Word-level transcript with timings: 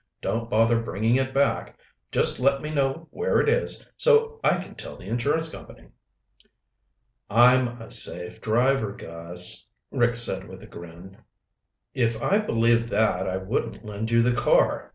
Don't 0.19 0.49
bother 0.49 0.81
bringing 0.81 1.15
it 1.17 1.31
back. 1.31 1.77
Just 2.11 2.39
let 2.39 2.59
me 2.59 2.73
know 2.73 3.07
where 3.11 3.39
it 3.39 3.47
is 3.47 3.85
so 3.95 4.39
I 4.43 4.57
can 4.57 4.73
tell 4.73 4.97
the 4.97 5.05
insurance 5.05 5.47
company." 5.47 5.89
"I'm 7.29 7.79
a 7.79 7.91
safe 7.91 8.41
driver, 8.41 8.93
Gus," 8.93 9.67
Rick 9.91 10.15
said 10.15 10.47
with 10.49 10.63
a 10.63 10.65
grin. 10.65 11.17
"If 11.93 12.19
I 12.19 12.39
believed 12.39 12.89
that 12.89 13.29
I 13.29 13.37
wouldn't 13.37 13.85
lend 13.85 14.09
you 14.09 14.23
the 14.23 14.33
car. 14.33 14.89